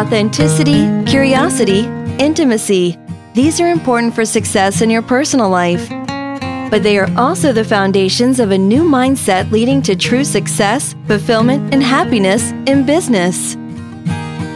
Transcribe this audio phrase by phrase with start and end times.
[0.00, 1.80] authenticity, curiosity,
[2.18, 2.96] intimacy.
[3.34, 5.90] These are important for success in your personal life.
[6.70, 11.74] But they are also the foundations of a new mindset leading to true success, fulfillment,
[11.74, 13.56] and happiness in business.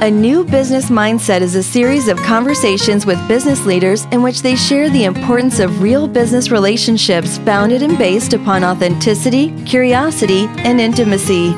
[0.00, 4.56] A New Business Mindset is a series of conversations with business leaders in which they
[4.56, 11.54] share the importance of real business relationships founded and based upon authenticity, curiosity, and intimacy.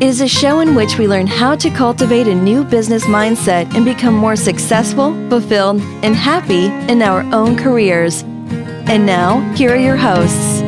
[0.00, 3.74] It is a show in which we learn how to cultivate a new business mindset
[3.74, 8.22] and become more successful, fulfilled, and happy in our own careers.
[8.22, 10.60] And now, here are your hosts.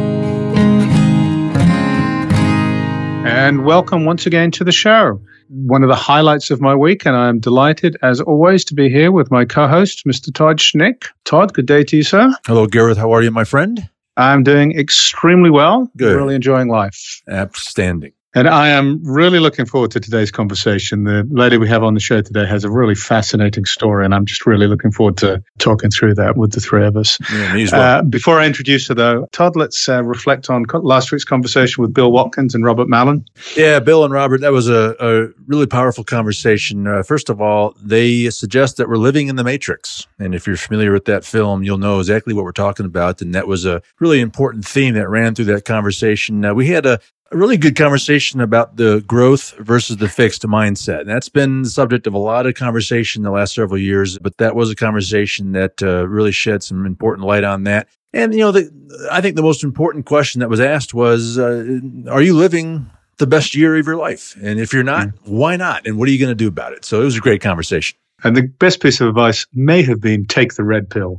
[3.25, 5.23] And welcome once again to the show.
[5.49, 9.13] One of the highlights of my week, and I'm delighted, as always, to be here
[9.13, 10.35] with my co host, Mr.
[10.35, 11.07] Todd Schnick.
[11.25, 12.35] Todd, good day to you, sir.
[12.49, 12.99] Hello, Gareth.
[12.99, 13.89] How are you, my friend?
[14.17, 15.89] I'm doing extremely well.
[15.97, 16.17] Good.
[16.17, 17.23] Really enjoying life.
[17.31, 18.11] Outstanding.
[18.33, 21.03] And I am really looking forward to today's conversation.
[21.03, 24.25] The lady we have on the show today has a really fascinating story, and I'm
[24.25, 27.19] just really looking forward to talking through that with the three of us.
[27.33, 27.99] Yeah, me as well.
[27.99, 31.83] Uh, before I introduce her, though, Todd, let's uh, reflect on co- last week's conversation
[31.83, 33.25] with Bill Watkins and Robert Mallon.
[33.57, 36.87] Yeah, Bill and Robert, that was a, a really powerful conversation.
[36.87, 40.07] Uh, first of all, they suggest that we're living in the Matrix.
[40.21, 43.21] And if you're familiar with that film, you'll know exactly what we're talking about.
[43.21, 46.45] And that was a really important theme that ran through that conversation.
[46.45, 47.01] Uh, we had a,
[47.33, 51.01] a really good conversation about the growth versus the fixed mindset.
[51.01, 54.37] And that's been the subject of a lot of conversation the last several years, but
[54.39, 57.89] that was a conversation that uh, really shed some important light on that.
[58.13, 61.79] And, you know, the, I think the most important question that was asked was uh,
[62.11, 64.37] Are you living the best year of your life?
[64.43, 65.87] And if you're not, why not?
[65.87, 66.85] And what are you going to do about it?
[66.85, 67.97] So it was a great conversation.
[68.25, 71.19] And the best piece of advice may have been take the red pill.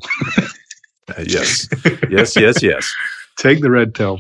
[1.10, 1.68] Uh, yes,
[2.10, 2.94] yes, yes, yes.
[3.38, 4.20] Take the red pill.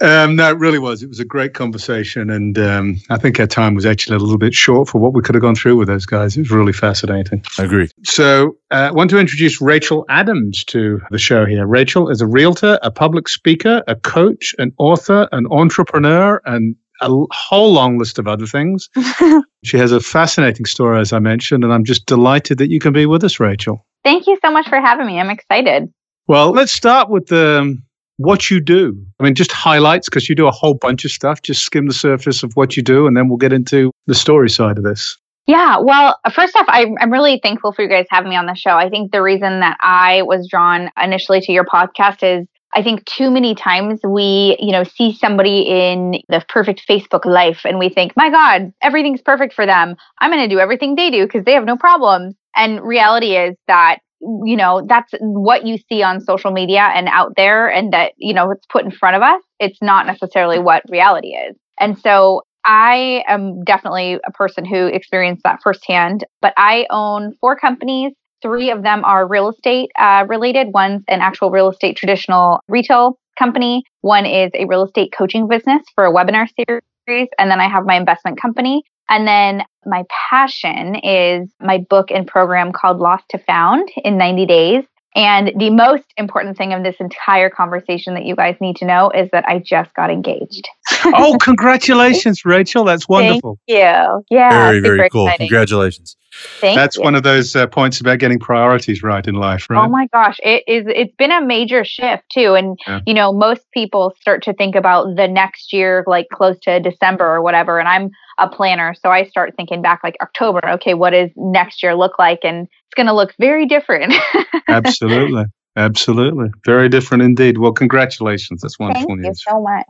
[0.00, 1.02] Um, no, it really was.
[1.02, 2.30] It was a great conversation.
[2.30, 5.22] And um, I think our time was actually a little bit short for what we
[5.22, 6.36] could have gone through with those guys.
[6.36, 7.44] It was really fascinating.
[7.58, 7.88] I agree.
[8.04, 11.66] So uh, I want to introduce Rachel Adams to the show here.
[11.66, 17.08] Rachel is a realtor, a public speaker, a coach, an author, an entrepreneur, and a
[17.32, 18.88] whole long list of other things.
[19.64, 22.92] she has a fascinating story, as I mentioned, and I'm just delighted that you can
[22.92, 23.84] be with us, Rachel.
[24.04, 25.20] Thank you so much for having me.
[25.20, 25.92] I'm excited.
[26.26, 27.82] Well, let's start with the um,
[28.22, 28.96] what you do.
[29.20, 31.42] I mean, just highlights because you do a whole bunch of stuff.
[31.42, 34.50] Just skim the surface of what you do, and then we'll get into the story
[34.50, 35.16] side of this.
[35.46, 38.54] Yeah, well, first off, I, I'm really thankful for you guys having me on the
[38.54, 38.70] show.
[38.70, 43.04] I think the reason that I was drawn initially to your podcast is I think
[43.04, 47.88] too many times we, you know, see somebody in the perfect Facebook life and we
[47.88, 49.96] think, my God, everything's perfect for them.
[50.20, 52.34] I'm going to do everything they do because they have no problems.
[52.56, 53.98] And reality is that
[54.44, 58.32] you know that's what you see on social media and out there and that you
[58.32, 61.56] know it's put in front of us it's not necessarily what reality is.
[61.78, 67.56] And so i am definitely a person who experienced that firsthand but i own four
[67.56, 68.12] companies.
[68.42, 70.74] Three of them are real estate uh, related.
[70.74, 73.84] One's an actual real estate traditional retail company.
[74.00, 77.28] One is a real estate coaching business for a webinar series.
[77.38, 82.26] And then i have my investment company and then my passion is my book and
[82.26, 84.84] program called Lost to Found in 90 Days.
[85.14, 89.10] And the most important thing of this entire conversation that you guys need to know
[89.10, 90.66] is that I just got engaged.
[91.04, 92.84] oh, congratulations, Rachel.
[92.84, 93.58] That's wonderful.
[93.68, 94.24] Thank you.
[94.30, 94.50] Yeah.
[94.50, 95.26] very, very cool.
[95.26, 95.48] exciting.
[95.48, 96.16] Congratulations.
[96.60, 97.02] Thank That's you.
[97.02, 99.84] one of those uh, points about getting priorities right in life, right?
[99.84, 103.00] Oh my gosh, it is it's been a major shift too and Yeah.
[103.06, 107.26] you know most people start to think about the next year like close to December
[107.26, 108.10] or whatever and I'm
[108.42, 112.18] a planner so I start thinking back like October okay what does next year look
[112.18, 114.12] like and it's going to look very different.
[114.68, 115.44] Absolutely.
[115.76, 116.48] Absolutely.
[116.66, 117.56] Very different indeed.
[117.56, 118.60] Well, congratulations.
[118.60, 119.86] That's wonderful Thank you so much.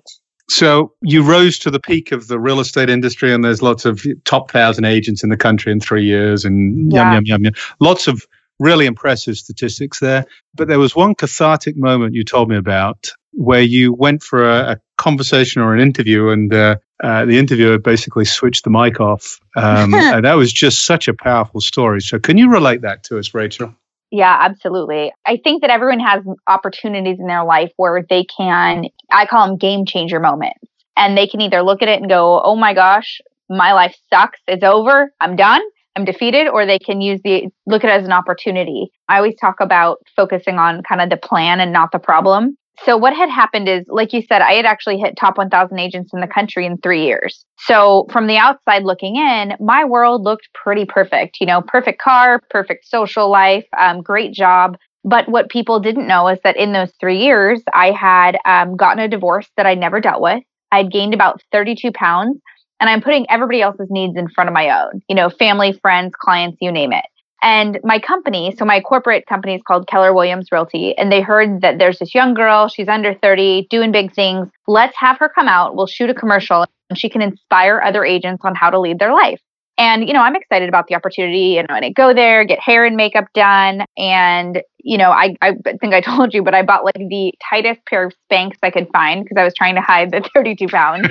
[0.48, 4.04] So you rose to the peak of the real estate industry, and there's lots of
[4.24, 7.04] top thousand agents in the country in three years, and Yeah.
[7.04, 7.54] yum, yum, yum, yum.
[7.80, 8.24] Lots of
[8.60, 10.24] really impressive statistics there.
[10.54, 14.72] But there was one cathartic moment you told me about where you went for a,
[14.72, 19.40] a conversation or an interview, and uh, uh, the interviewer basically switched the mic off.
[19.56, 22.00] Um, and that was just such a powerful story.
[22.00, 23.74] So, can you relate that to us, Rachel?
[24.12, 25.10] Yeah, absolutely.
[25.24, 29.56] I think that everyone has opportunities in their life where they can, I call them
[29.56, 30.60] game changer moments.
[30.98, 34.38] And they can either look at it and go, oh my gosh, my life sucks.
[34.46, 35.10] It's over.
[35.18, 35.62] I'm done.
[35.96, 36.46] I'm defeated.
[36.48, 38.90] Or they can use the, look at it as an opportunity.
[39.08, 42.58] I always talk about focusing on kind of the plan and not the problem.
[42.84, 46.12] So what had happened is, like you said, I had actually hit top 1,000 agents
[46.12, 47.44] in the country in three years.
[47.58, 51.38] So from the outside looking in, my world looked pretty perfect.
[51.40, 54.76] You know, perfect car, perfect social life, um, great job.
[55.04, 59.02] But what people didn't know is that in those three years, I had um, gotten
[59.02, 60.42] a divorce that I never dealt with.
[60.70, 62.40] I'd gained about 32 pounds
[62.80, 66.14] and I'm putting everybody else's needs in front of my own, you know, family, friends,
[66.18, 67.04] clients, you name it.
[67.42, 71.60] And my company, so my corporate company is called Keller Williams Realty, and they heard
[71.62, 74.48] that there's this young girl, she's under 30, doing big things.
[74.68, 75.74] Let's have her come out.
[75.74, 79.12] We'll shoot a commercial and she can inspire other agents on how to lead their
[79.12, 79.40] life.
[79.78, 81.58] And, you know, I'm excited about the opportunity.
[81.58, 83.84] And when I go there, get hair and makeup done.
[83.96, 87.80] And, you know, I, I think I told you, but I bought like the tightest
[87.86, 91.08] pair of Spanx I could find because I was trying to hide the 32 pounds.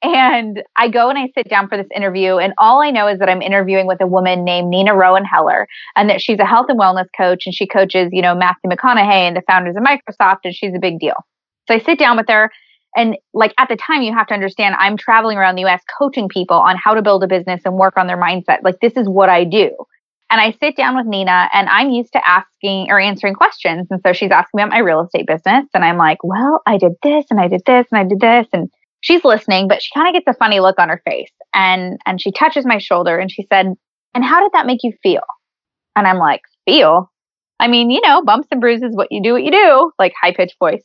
[0.04, 3.20] And I go and I sit down for this interview, and all I know is
[3.20, 6.68] that I'm interviewing with a woman named Nina Rowan Heller, and that she's a health
[6.70, 10.40] and wellness coach, and she coaches, you know, Matthew McConaughey and the founders of Microsoft,
[10.44, 11.16] and she's a big deal.
[11.68, 12.52] So I sit down with her,
[12.96, 15.84] and like at the time, you have to understand, I'm traveling around the U.S.
[16.00, 18.64] coaching people on how to build a business and work on their mindset.
[18.64, 19.70] Like this is what I do.
[20.32, 24.02] And I sit down with Nina, and I'm used to asking or answering questions, and
[24.04, 26.94] so she's asking me about my real estate business, and I'm like, well, I did
[27.04, 28.68] this, and I did this, and I did this, and
[29.02, 31.32] she's listening, but she kind of gets a funny look on her face.
[31.54, 33.74] And and she touches my shoulder and she said,
[34.16, 35.24] "And how did that make you feel?"
[35.96, 37.12] And I'm like, "Feel?
[37.60, 40.34] I mean, you know, bumps and bruises, what you do, what you do." Like high
[40.34, 40.84] pitched voice.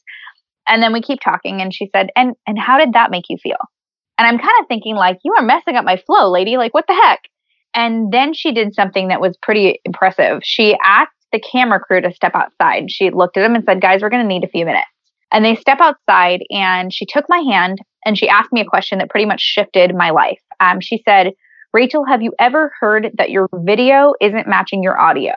[0.68, 3.36] And then we keep talking and she said, "And and how did that make you
[3.38, 3.58] feel?"
[4.18, 6.56] And I'm kind of thinking like, "You are messing up my flow, lady.
[6.56, 7.20] Like what the heck?"
[7.74, 10.40] And then she did something that was pretty impressive.
[10.42, 12.90] She asked the camera crew to step outside.
[12.90, 14.86] She looked at them and said, "Guys, we're going to need a few minutes."
[15.32, 18.98] And they step outside and she took my hand and she asked me a question
[18.98, 20.40] that pretty much shifted my life.
[20.60, 21.32] Um, she said,
[21.72, 25.34] Rachel, have you ever heard that your video isn't matching your audio?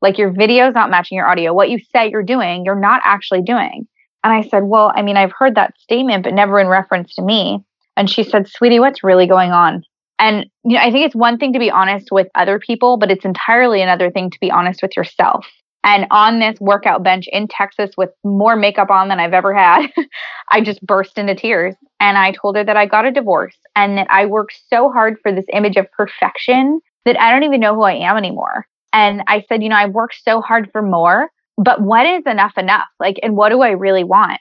[0.00, 1.52] Like your video is not matching your audio.
[1.52, 3.86] What you say you're doing, you're not actually doing.
[4.22, 7.22] And I said, Well, I mean, I've heard that statement, but never in reference to
[7.22, 7.64] me.
[7.96, 9.82] And she said, Sweetie, what's really going on?
[10.18, 13.10] And you know, I think it's one thing to be honest with other people, but
[13.10, 15.46] it's entirely another thing to be honest with yourself.
[15.82, 19.86] And on this workout bench in Texas with more makeup on than I've ever had,
[20.50, 21.74] I just burst into tears.
[22.00, 25.16] And I told her that I got a divorce and that I worked so hard
[25.22, 28.66] for this image of perfection that I don't even know who I am anymore.
[28.92, 32.58] And I said, you know, I worked so hard for more, but what is enough
[32.58, 32.88] enough?
[32.98, 34.40] Like, and what do I really want?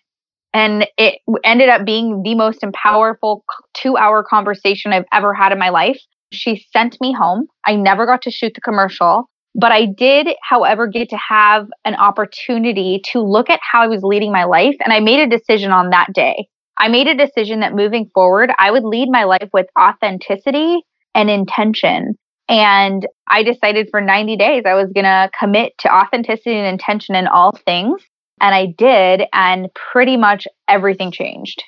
[0.53, 3.45] And it ended up being the most powerful
[3.75, 6.00] two hour conversation I've ever had in my life.
[6.31, 7.47] She sent me home.
[7.65, 9.30] I never got to shoot the commercial.
[9.59, 14.03] But I did, however, get to have an opportunity to look at how I was
[14.03, 14.75] leading my life.
[14.79, 16.47] And I made a decision on that day.
[16.77, 20.79] I made a decision that moving forward, I would lead my life with authenticity
[21.13, 22.13] and intention.
[22.47, 27.15] And I decided for 90 days I was going to commit to authenticity and intention
[27.15, 28.01] in all things.
[28.39, 29.23] And I did.
[29.33, 31.61] And pretty much everything changed.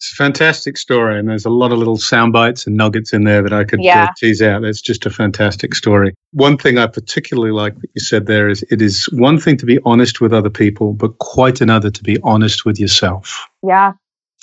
[0.00, 3.24] It's a fantastic story, and there's a lot of little sound bites and nuggets in
[3.24, 4.04] there that I could uh, yeah.
[4.04, 4.64] uh, tease out.
[4.64, 6.14] It's just a fantastic story.
[6.32, 9.66] One thing I particularly like that you said there is it is one thing to
[9.66, 13.46] be honest with other people, but quite another to be honest with yourself.
[13.62, 13.92] Yeah.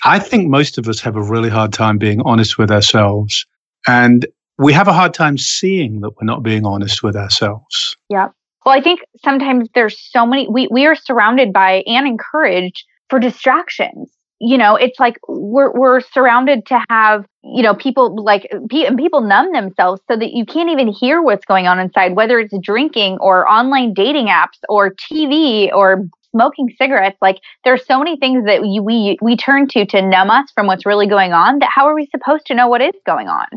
[0.06, 3.48] I think most of us have a really hard time being honest with ourselves.
[3.88, 4.28] And
[4.60, 7.98] we have a hard time seeing that we're not being honest with ourselves.
[8.10, 8.28] Yeah.
[8.64, 13.18] Well, I think sometimes there's so many, we, we are surrounded by and encouraged for
[13.18, 19.22] distractions you know it's like we're we're surrounded to have you know people like people
[19.22, 23.18] numb themselves so that you can't even hear what's going on inside whether it's drinking
[23.20, 27.18] or online dating apps or TV or smoking cigarettes.
[27.22, 30.86] Like there's so many things that we we turn to to numb us from what's
[30.86, 33.48] really going on that how are we supposed to know what is going on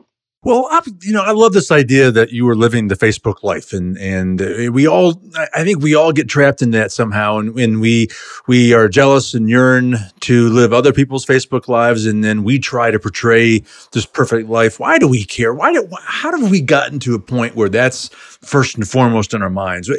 [0.43, 3.75] well, I, you know, I love this idea that you were living the Facebook life,
[3.75, 5.21] and and we all,
[5.55, 8.09] I think we all get trapped in that somehow, and, and we
[8.47, 12.91] we are jealous and yearn to live other people's Facebook lives, and then we try
[12.91, 14.81] to portray this perfect life.
[14.81, 15.53] Why do we care?
[15.53, 19.43] Why do how have we gotten to a point where that's first and foremost in
[19.43, 19.91] our minds?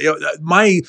[0.41, 0.81] My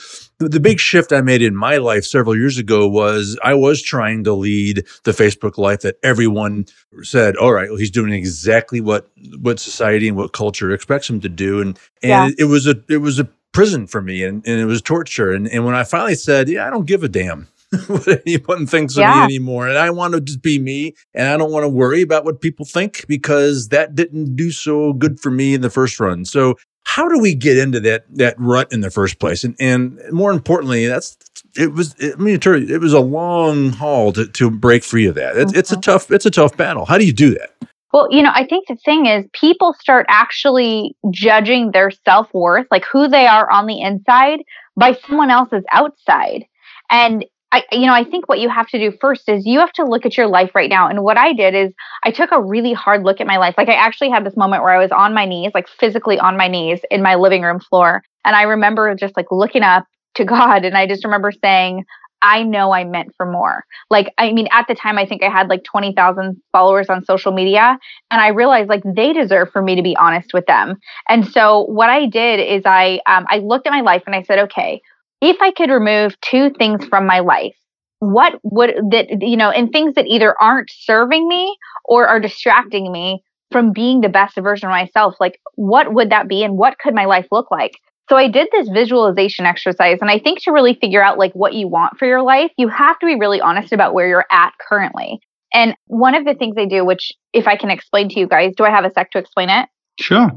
[0.48, 4.24] the big shift I made in my life several years ago was I was trying
[4.24, 6.66] to lead the Facebook life that everyone
[7.02, 11.20] said, all right, well, he's doing exactly what what society and what culture expects him
[11.20, 11.60] to do.
[11.60, 12.44] And and yeah.
[12.44, 15.32] it, was a it was a prison for me and, and it was torture.
[15.32, 17.48] And and when I finally said, Yeah, I don't give a damn
[17.86, 19.10] what anyone thinks yeah.
[19.10, 19.68] of me anymore.
[19.68, 22.40] And I want to just be me and I don't want to worry about what
[22.40, 26.24] people think because that didn't do so good for me in the first run.
[26.24, 29.44] So how do we get into that that rut in the first place?
[29.44, 31.16] And and more importantly, that's
[31.56, 31.94] it was.
[32.02, 35.36] I mean, it was a long haul to to break free of that.
[35.36, 35.80] It's, it's a mm-hmm.
[35.80, 36.84] tough it's a tough battle.
[36.84, 37.50] How do you do that?
[37.92, 42.66] Well, you know, I think the thing is people start actually judging their self worth,
[42.70, 44.40] like who they are on the inside,
[44.76, 46.44] by someone else's outside.
[46.90, 49.72] And I, you know, I think what you have to do first is you have
[49.74, 50.88] to look at your life right now.
[50.88, 53.54] And what I did is I took a really hard look at my life.
[53.58, 56.38] Like I actually had this moment where I was on my knees, like physically on
[56.38, 58.02] my knees in my living room floor.
[58.24, 60.64] And I remember just like looking up to God.
[60.64, 61.84] And I just remember saying,
[62.22, 63.64] I know I'm meant for more.
[63.90, 67.32] Like, I mean, at the time, I think I had like 20,000 followers on social
[67.32, 67.76] media.
[68.10, 70.76] And I realized like they deserve for me to be honest with them.
[71.08, 74.22] And so what I did is I, um, I looked at my life and I
[74.22, 74.80] said, okay,
[75.22, 77.54] if I could remove two things from my life,
[78.00, 82.90] what would that, you know, and things that either aren't serving me or are distracting
[82.90, 86.78] me from being the best version of myself, like what would that be and what
[86.78, 87.78] could my life look like?
[88.10, 91.54] So I did this visualization exercise and I think to really figure out like what
[91.54, 94.52] you want for your life, you have to be really honest about where you're at
[94.68, 95.20] currently.
[95.54, 98.54] And one of the things I do, which if I can explain to you guys,
[98.56, 99.68] do I have a sec to explain it?
[100.00, 100.30] Sure.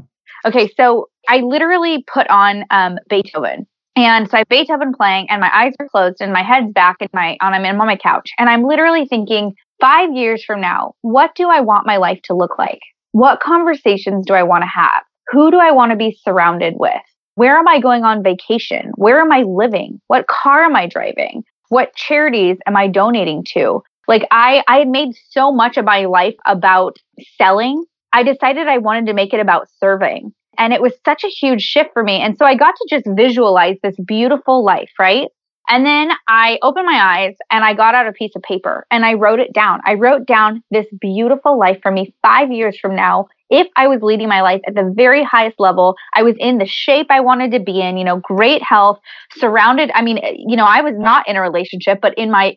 [0.44, 3.66] Okay, so I literally put on um, Beethoven.
[3.96, 6.96] And so I have Beethoven playing and my eyes are closed and my head's back
[7.00, 8.30] and my and I'm in on my couch.
[8.38, 12.34] And I'm literally thinking, five years from now, what do I want my life to
[12.34, 12.80] look like?
[13.12, 15.02] What conversations do I want to have?
[15.28, 16.92] Who do I want to be surrounded with?
[17.36, 18.92] Where am I going on vacation?
[18.96, 20.00] Where am I living?
[20.08, 21.44] What car am I driving?
[21.70, 23.82] What charities am I donating to?
[24.06, 26.98] Like I I had made so much of my life about
[27.38, 27.84] selling.
[28.12, 30.32] I decided I wanted to make it about serving.
[30.58, 32.20] And it was such a huge shift for me.
[32.20, 35.28] And so I got to just visualize this beautiful life, right?
[35.68, 39.04] And then I opened my eyes and I got out a piece of paper and
[39.04, 39.80] I wrote it down.
[39.84, 44.00] I wrote down this beautiful life for me five years from now if I was
[44.02, 47.52] leading my life at the very highest level, I was in the shape I wanted
[47.52, 48.98] to be in, you know, great health,
[49.36, 49.90] surrounded.
[49.94, 52.56] I mean, you know, I was not in a relationship, but in my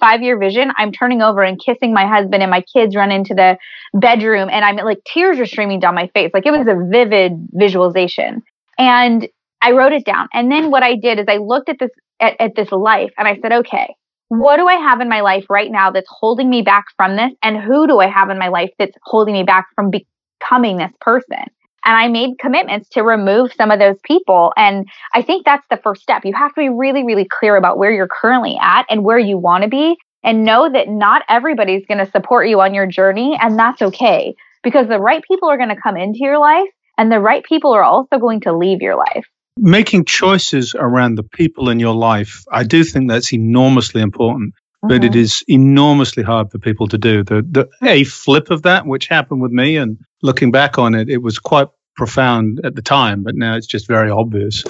[0.00, 3.34] five year vision, I'm turning over and kissing my husband, and my kids run into
[3.34, 3.58] the
[3.94, 6.30] bedroom, and I'm like, tears are streaming down my face.
[6.32, 8.42] Like it was a vivid visualization.
[8.78, 9.28] And
[9.60, 10.28] I wrote it down.
[10.32, 13.28] And then what I did is I looked at this at, at this life and
[13.28, 13.94] I said, okay,
[14.28, 17.32] what do I have in my life right now that's holding me back from this?
[17.42, 20.06] And who do I have in my life that's holding me back from be-
[20.42, 21.44] becoming this person.
[21.84, 24.52] And I made commitments to remove some of those people.
[24.56, 26.24] And I think that's the first step.
[26.24, 29.36] You have to be really, really clear about where you're currently at and where you
[29.36, 33.36] want to be, and know that not everybody's going to support you on your journey.
[33.40, 37.10] And that's okay because the right people are going to come into your life, and
[37.10, 39.24] the right people are also going to leave your life.
[39.58, 45.02] Making choices around the people in your life, I do think that's enormously important but
[45.02, 45.04] mm-hmm.
[45.04, 47.22] it is enormously hard for people to do.
[47.22, 51.08] The, the a flip of that, which happened with me, and looking back on it,
[51.08, 54.64] it was quite profound at the time, but now it's just very obvious.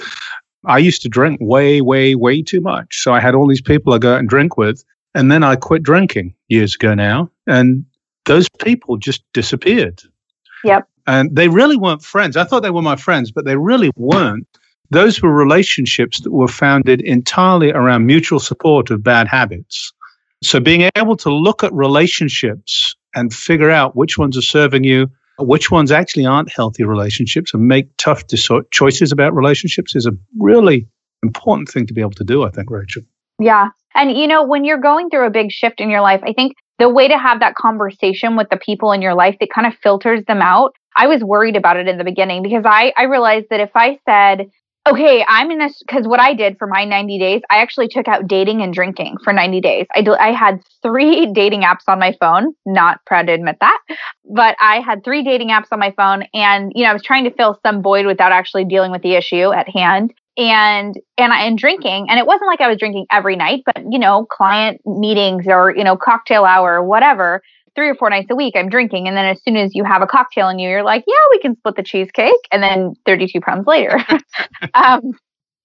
[0.65, 3.01] I used to drink way, way, way too much.
[3.01, 4.83] So I had all these people I go out and drink with,
[5.13, 7.85] and then I quit drinking years ago now, and
[8.25, 10.01] those people just disappeared.
[10.63, 10.87] Yep.
[11.05, 12.37] And they really weren't friends.
[12.37, 14.47] I thought they were my friends, but they really weren't.
[14.89, 19.91] Those were relationships that were founded entirely around mutual support of bad habits.
[20.43, 25.09] So being able to look at relationships and figure out which ones are serving you,
[25.39, 28.23] which ones actually aren't healthy relationships, and make tough
[28.71, 30.87] choices about relationships is a really
[31.23, 33.03] important thing to be able to do, I think, Rachel.
[33.39, 33.69] Yeah.
[33.95, 36.53] And, you know, when you're going through a big shift in your life, I think
[36.79, 39.73] the way to have that conversation with the people in your life that kind of
[39.81, 40.73] filters them out.
[40.95, 43.99] I was worried about it in the beginning because I, I realized that if I
[44.07, 44.47] said,
[44.87, 48.07] okay, I'm in this because what I did for my 90 days, I actually took
[48.07, 49.87] out dating and drinking for 90 days.
[49.95, 53.79] I, do, I had three dating apps on my phone, not proud to admit that,
[54.29, 56.23] but I had three dating apps on my phone.
[56.33, 59.13] And, you know, I was trying to fill some void without actually dealing with the
[59.13, 60.13] issue at hand.
[60.35, 63.83] And and I and drinking, and it wasn't like I was drinking every night, but
[63.87, 67.43] you know, client meetings or you know, cocktail hour or whatever
[67.75, 69.07] three or four nights a week I'm drinking.
[69.07, 71.39] And then as soon as you have a cocktail in you, you're like, yeah, we
[71.39, 72.33] can split the cheesecake.
[72.51, 73.97] And then 32 pounds later.
[74.73, 75.01] um,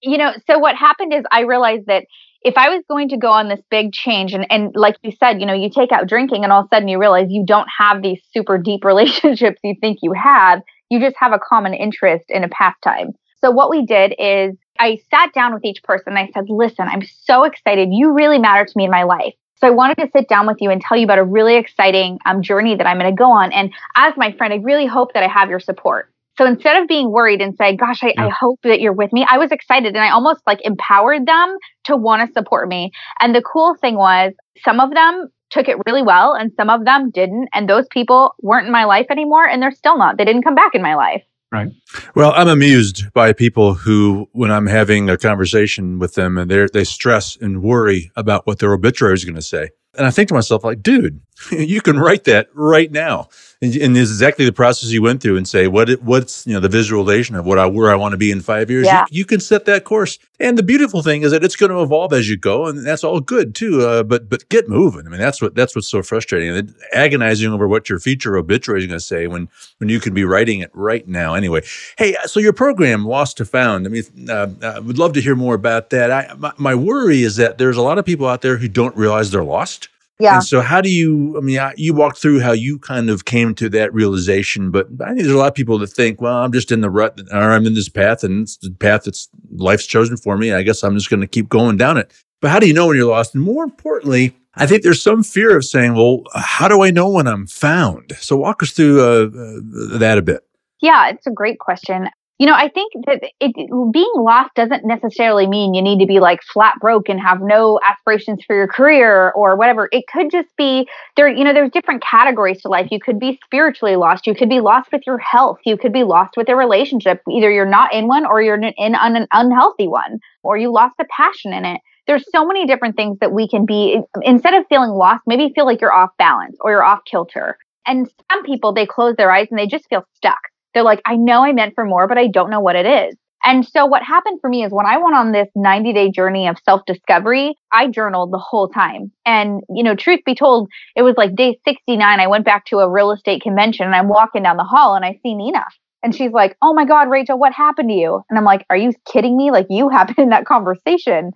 [0.02, 2.04] you know, so what happened is I realized that
[2.42, 5.40] if I was going to go on this big change, and, and like you said,
[5.40, 7.68] you know, you take out drinking and all of a sudden you realize you don't
[7.76, 10.60] have these super deep relationships you think you have.
[10.90, 13.12] You just have a common interest in a pastime.
[13.40, 17.02] So what we did is I sat down with each person I said, listen, I'm
[17.24, 17.88] so excited.
[17.92, 19.34] You really matter to me in my life.
[19.60, 22.18] So I wanted to sit down with you and tell you about a really exciting
[22.26, 23.52] um, journey that I'm going to go on.
[23.52, 26.12] And as my friend, I really hope that I have your support.
[26.36, 28.26] So instead of being worried and saying, gosh, I, yeah.
[28.26, 31.56] I hope that you're with me, I was excited and I almost like empowered them
[31.86, 32.92] to want to support me.
[33.18, 36.84] And the cool thing was some of them took it really well and some of
[36.84, 37.48] them didn't.
[37.52, 40.16] And those people weren't in my life anymore and they're still not.
[40.16, 41.24] They didn't come back in my life.
[41.50, 41.68] Right.
[42.14, 46.66] Well, I'm amused by people who, when I'm having a conversation with them, and they
[46.72, 49.70] they stress and worry about what their obituary is going to say.
[49.96, 53.28] And I think to myself, like, dude, you can write that right now
[53.60, 56.46] and, and this is exactly the process you went through and say what it, what's
[56.46, 58.86] you know the visualization of what I where I want to be in five years.
[58.86, 59.04] Yeah.
[59.10, 61.82] You, you, can set that course, and the beautiful thing is that it's going to
[61.82, 63.82] evolve as you go, and that's all good too.
[63.82, 65.06] Uh, but but get moving.
[65.06, 68.82] I mean, that's what that's what's so frustrating and agonizing over what your future obituary
[68.82, 69.48] is going to say when
[69.78, 71.34] when you can be writing it right now.
[71.34, 71.62] Anyway,
[71.96, 73.86] hey, uh, so your program Lost to Found.
[73.86, 76.12] I mean, uh, I uh, would love to hear more about that.
[76.12, 78.96] I, my, my worry is that there's a lot of people out there who don't
[78.96, 79.88] realize they're lost
[80.20, 80.34] yeah.
[80.34, 81.36] And so, how do you?
[81.36, 85.08] I mean, you walked through how you kind of came to that realization, but I
[85.08, 87.52] think there's a lot of people that think, well, I'm just in the rut, or
[87.52, 90.52] I'm in this path, and it's the path that's life's chosen for me.
[90.52, 92.12] I guess I'm just going to keep going down it.
[92.40, 93.34] But how do you know when you're lost?
[93.34, 97.08] And more importantly, I think there's some fear of saying, well, how do I know
[97.08, 98.12] when I'm found?
[98.18, 100.42] So, walk us through uh, uh, that a bit.
[100.80, 102.08] Yeah, it's a great question.
[102.38, 106.20] You know, I think that it, being lost doesn't necessarily mean you need to be
[106.20, 109.88] like flat broke and have no aspirations for your career or whatever.
[109.90, 112.92] It could just be there, you know, there's different categories to life.
[112.92, 114.24] You could be spiritually lost.
[114.24, 115.58] You could be lost with your health.
[115.66, 117.22] You could be lost with a relationship.
[117.28, 121.06] Either you're not in one or you're in an unhealthy one or you lost a
[121.10, 121.80] passion in it.
[122.06, 125.66] There's so many different things that we can be instead of feeling lost, maybe feel
[125.66, 127.58] like you're off balance or you're off kilter.
[127.84, 130.38] And some people, they close their eyes and they just feel stuck
[130.74, 133.16] they're like, I know I meant for more, but I don't know what it is.
[133.44, 136.48] And so what happened for me is when I went on this 90 day journey
[136.48, 139.12] of self discovery, I journaled the whole time.
[139.24, 142.20] And, you know, truth be told, it was like day 69.
[142.20, 145.04] I went back to a real estate convention and I'm walking down the hall and
[145.04, 145.64] I see Nina.
[146.02, 148.22] And she's like, Oh my God, Rachel, what happened to you?
[148.28, 149.50] And I'm like, Are you kidding me?
[149.50, 151.30] Like, you happened in that conversation.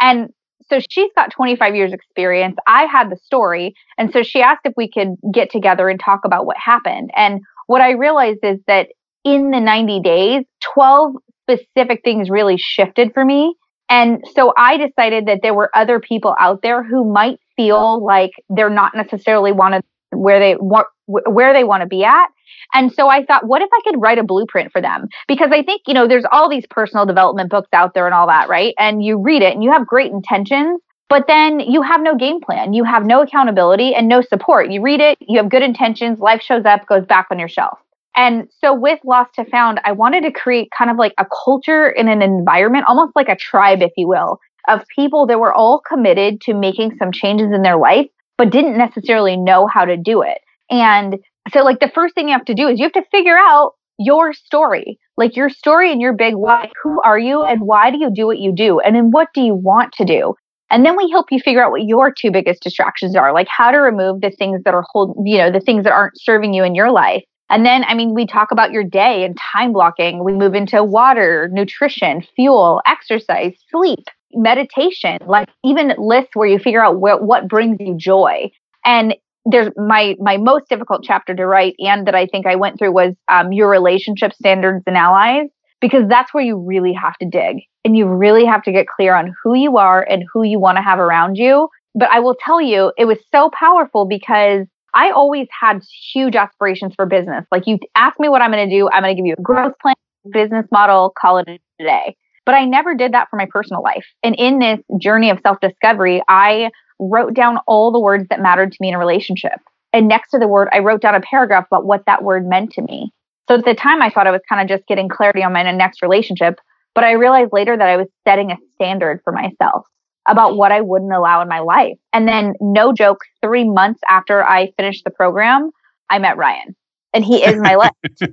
[0.00, 0.30] And
[0.70, 2.56] so she's got 25 years experience.
[2.66, 3.74] I had the story.
[3.98, 7.10] And so she asked if we could get together and talk about what happened.
[7.14, 8.88] And what I realized is that
[9.24, 10.44] in the 90 days,
[10.74, 13.54] 12 specific things really shifted for me.
[13.88, 18.30] And so I decided that there were other people out there who might feel like
[18.48, 22.28] they're not necessarily wanted where they want where they want to be at.
[22.72, 25.08] And so I thought, what if I could write a blueprint for them?
[25.28, 28.26] Because I think, you know, there's all these personal development books out there and all
[28.28, 28.74] that, right?
[28.78, 32.40] And you read it and you have great intentions, but then you have no game
[32.40, 32.72] plan.
[32.72, 34.70] You have no accountability and no support.
[34.70, 37.78] You read it, you have good intentions, life shows up, goes back on your shelf.
[38.16, 41.88] And so with Lost to Found, I wanted to create kind of like a culture
[41.88, 45.80] in an environment, almost like a tribe, if you will, of people that were all
[45.86, 48.06] committed to making some changes in their life,
[48.38, 50.38] but didn't necessarily know how to do it.
[50.70, 51.18] And
[51.52, 53.72] so, like, the first thing you have to do is you have to figure out
[53.98, 56.70] your story, like your story and your big why.
[56.82, 58.80] Who are you and why do you do what you do?
[58.80, 60.34] And then what do you want to do?
[60.74, 63.70] And then we help you figure out what your two biggest distractions are, like how
[63.70, 66.64] to remove the things that are hold, you know, the things that aren't serving you
[66.64, 67.22] in your life.
[67.48, 70.24] And then, I mean, we talk about your day and time blocking.
[70.24, 74.00] We move into water, nutrition, fuel, exercise, sleep,
[74.32, 78.50] meditation, like even lists where you figure out what, what brings you joy.
[78.84, 79.14] And
[79.46, 82.92] there's my my most difficult chapter to write and that I think I went through
[82.92, 85.50] was um, your relationship standards and allies
[85.84, 89.14] because that's where you really have to dig and you really have to get clear
[89.14, 91.68] on who you are and who you want to have around you.
[91.94, 95.82] But I will tell you, it was so powerful because I always had
[96.14, 97.44] huge aspirations for business.
[97.52, 99.42] Like you ask me what I'm going to do, I'm going to give you a
[99.42, 99.94] growth plan,
[100.32, 102.16] business model, call it a day.
[102.46, 104.06] But I never did that for my personal life.
[104.22, 108.72] And in this journey of self discovery, I wrote down all the words that mattered
[108.72, 109.60] to me in a relationship.
[109.92, 112.72] And next to the word, I wrote down a paragraph about what that word meant
[112.72, 113.12] to me.
[113.48, 115.70] So at the time, I thought I was kind of just getting clarity on my
[115.70, 116.58] next relationship.
[116.94, 119.86] But I realized later that I was setting a standard for myself
[120.26, 121.98] about what I wouldn't allow in my life.
[122.12, 125.70] And then, no joke, three months after I finished the program,
[126.08, 126.74] I met Ryan,
[127.12, 127.90] and he is my life.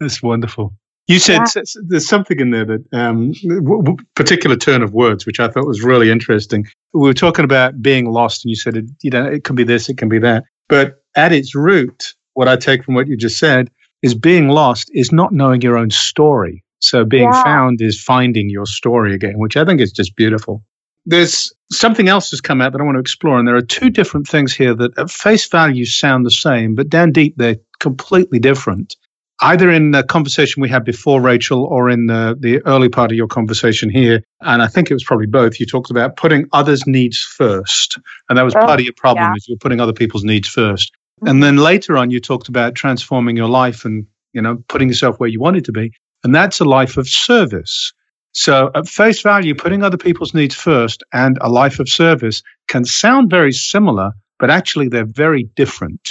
[0.00, 0.74] That's wonderful.
[1.06, 1.62] You said yeah.
[1.86, 3.32] there's something in there that um,
[3.64, 6.66] w- particular turn of words, which I thought was really interesting.
[6.92, 9.64] We were talking about being lost, and you said, it, you know, it can be
[9.64, 10.44] this, it can be that.
[10.68, 13.68] But at its root, what I take from what you just said
[14.00, 16.62] is being lost is not knowing your own story.
[16.78, 17.42] So being yeah.
[17.42, 20.62] found is finding your story again, which I think is just beautiful.
[21.04, 23.90] There's something else that's come out that I want to explore, and there are two
[23.90, 28.38] different things here that at face value sound the same, but down deep they're completely
[28.38, 28.94] different.
[29.40, 33.16] Either in the conversation we had before, Rachel, or in the, the early part of
[33.16, 34.22] your conversation here.
[34.42, 35.58] And I think it was probably both.
[35.58, 37.98] You talked about putting others' needs first.
[38.28, 39.34] And that was oh, part of oh, your problem yeah.
[39.36, 40.92] is you were putting other people's needs first.
[41.22, 45.18] And then later on, you talked about transforming your life and, you know, putting yourself
[45.18, 45.92] where you wanted to be.
[46.24, 47.92] And that's a life of service.
[48.32, 52.84] So, at face value, putting other people's needs first and a life of service can
[52.84, 56.08] sound very similar, but actually they're very different.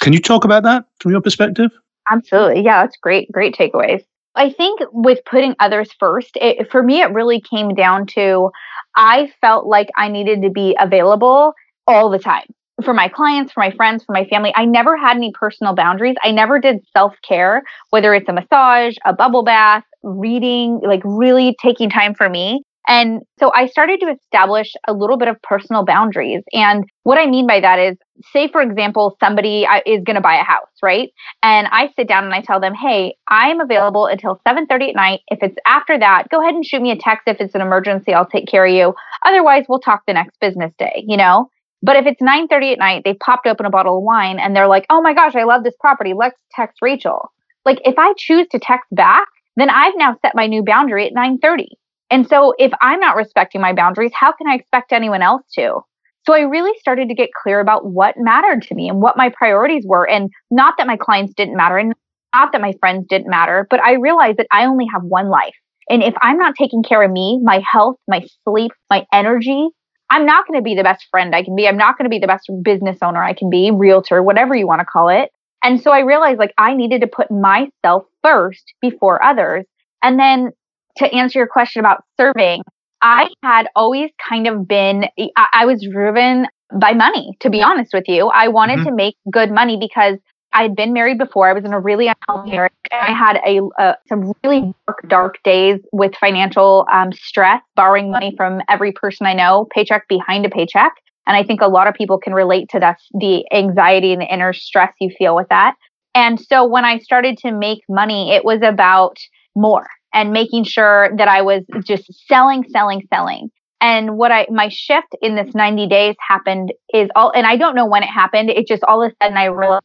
[0.00, 1.70] Can you talk about that from your perspective?
[2.10, 2.62] Absolutely.
[2.62, 3.30] Yeah, that's great.
[3.30, 4.04] Great takeaways.
[4.34, 8.50] I think with putting others first, it, for me, it really came down to
[8.96, 11.52] I felt like I needed to be available
[11.86, 12.46] all the time
[12.82, 14.52] for my clients, for my friends, for my family.
[14.54, 16.16] I never had any personal boundaries.
[16.22, 21.56] I never did self care, whether it's a massage, a bubble bath, reading, like really
[21.62, 22.62] taking time for me.
[22.88, 26.42] And so I started to establish a little bit of personal boundaries.
[26.52, 27.96] And what I mean by that is,
[28.32, 31.10] say, for example, somebody uh, is going to buy a house, right?
[31.42, 35.20] And I sit down and I tell them, hey, I'm available until 7.30 at night.
[35.28, 37.28] If it's after that, go ahead and shoot me a text.
[37.28, 38.94] If it's an emergency, I'll take care of you.
[39.24, 41.48] Otherwise, we'll talk the next business day, you know?
[41.82, 44.68] But if it's 9:30 at night, they've popped open a bottle of wine and they're
[44.68, 46.12] like, "Oh my gosh, I love this property.
[46.14, 47.30] Let's text Rachel."
[47.64, 51.14] Like if I choose to text back, then I've now set my new boundary at
[51.14, 51.68] 9:30.
[52.10, 55.80] And so if I'm not respecting my boundaries, how can I expect anyone else to?
[56.26, 59.30] So I really started to get clear about what mattered to me and what my
[59.30, 61.94] priorities were and not that my clients didn't matter and
[62.34, 65.54] not that my friends didn't matter, but I realized that I only have one life.
[65.88, 69.68] And if I'm not taking care of me, my health, my sleep, my energy,
[70.10, 71.68] I'm not going to be the best friend I can be.
[71.68, 74.66] I'm not going to be the best business owner I can be, realtor, whatever you
[74.66, 75.30] want to call it.
[75.62, 79.64] And so I realized like I needed to put myself first before others.
[80.02, 80.50] And then
[80.96, 82.62] to answer your question about serving,
[83.02, 86.46] I had always kind of been, I, was driven
[86.78, 88.28] by money, to be honest with you.
[88.28, 88.88] I wanted mm-hmm.
[88.88, 90.18] to make good money because
[90.52, 91.48] I had been married before.
[91.48, 92.72] I was in a really unhealthy marriage.
[92.92, 98.34] I had a uh, some really dark, dark days with financial um, stress, borrowing money
[98.36, 100.92] from every person I know, paycheck behind a paycheck.
[101.26, 104.32] And I think a lot of people can relate to that, the anxiety and the
[104.32, 105.76] inner stress you feel with that.
[106.14, 109.16] And so when I started to make money, it was about
[109.54, 113.50] more and making sure that I was just selling, selling, selling.
[113.80, 117.74] And what I, my shift in this 90 days happened is all, and I don't
[117.74, 118.50] know when it happened.
[118.50, 119.84] It just all of a sudden I realized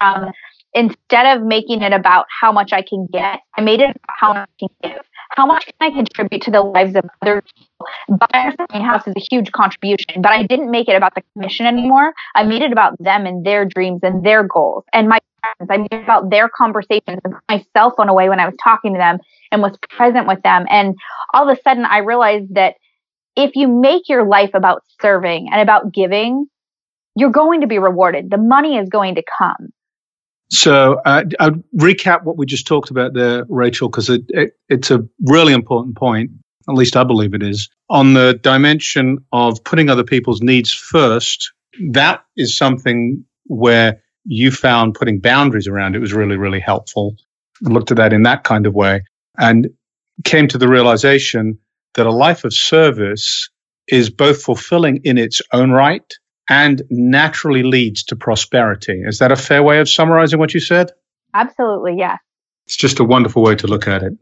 [0.00, 0.32] um,
[0.74, 4.32] instead of making it about how much I can get, I made it about how
[4.34, 5.02] much I can give.
[5.30, 8.18] How much can I contribute to the lives of other people?
[8.30, 11.66] Buying a house is a huge contribution, but I didn't make it about the commission
[11.66, 12.12] anymore.
[12.34, 15.70] I made it about them and their dreams and their goals and my friends.
[15.70, 18.54] I made it about their conversations and put my cell phone away when I was
[18.62, 19.18] talking to them
[19.50, 20.66] and was present with them.
[20.70, 20.94] And
[21.32, 22.76] all of a sudden, I realized that
[23.36, 26.46] if you make your life about serving and about giving,
[27.16, 28.30] you're going to be rewarded.
[28.30, 29.70] The money is going to come.
[30.50, 34.90] So uh, I'll recap what we just talked about there, Rachel, because it, it, it's
[34.90, 36.30] a really important point.
[36.68, 41.52] At least I believe it is on the dimension of putting other people's needs first.
[41.90, 47.16] That is something where you found putting boundaries around it was really, really helpful.
[47.66, 49.02] I looked at that in that kind of way
[49.38, 49.68] and
[50.24, 51.58] came to the realization
[51.94, 53.50] that a life of service
[53.88, 56.14] is both fulfilling in its own right
[56.48, 59.02] and naturally leads to prosperity.
[59.04, 60.90] Is that a fair way of summarizing what you said?
[61.32, 62.18] Absolutely, yes.
[62.66, 64.12] It's just a wonderful way to look at it.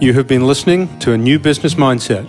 [0.01, 2.27] You have been listening to A New Business Mindset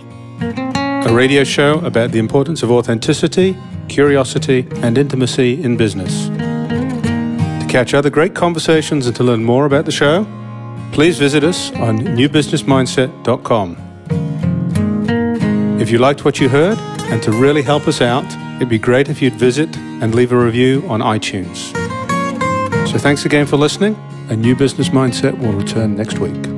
[1.05, 3.57] a radio show about the importance of authenticity,
[3.89, 6.27] curiosity, and intimacy in business.
[6.29, 10.25] To catch other great conversations and to learn more about the show,
[10.93, 13.77] please visit us on newbusinessmindset.com.
[15.81, 16.77] If you liked what you heard
[17.11, 20.37] and to really help us out, it'd be great if you'd visit and leave a
[20.37, 21.73] review on iTunes.
[22.87, 23.97] So thanks again for listening.
[24.29, 26.52] A new business mindset will return next week.